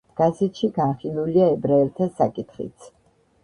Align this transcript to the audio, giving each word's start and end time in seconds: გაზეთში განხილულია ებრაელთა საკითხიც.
გაზეთში 0.19 0.69
განხილულია 0.77 1.51
ებრაელთა 1.59 2.11
საკითხიც. 2.19 2.93